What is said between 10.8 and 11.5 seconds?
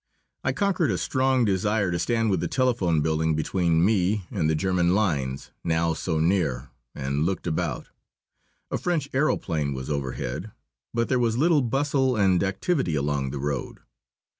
but there was